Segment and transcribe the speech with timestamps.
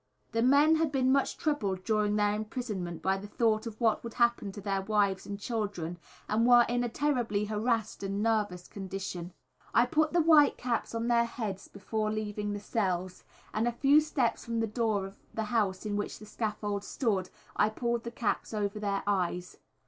[0.31, 4.15] The men had been much troubled during their imprisonment by the thought of what would
[4.15, 9.31] happen to their wives and children, and were in a terribly harassed and nervous condition.
[9.75, 13.99] I put the white caps on their heads before leaving the cells, and a few
[14.01, 18.09] steps from the door of the house in which the scaffold stood I pulled the
[18.09, 19.57] caps over their eyes.